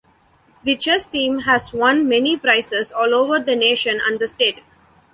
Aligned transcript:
The 0.63 0.77
Chess 0.77 1.05
Team 1.05 1.41
has 1.41 1.71
won 1.73 2.09
many 2.09 2.35
prizes 2.35 2.91
all 2.91 3.13
over 3.13 3.37
the 3.37 3.55
nation 3.55 4.01
and 4.03 4.19
the 4.19 4.27
state. 4.27 4.63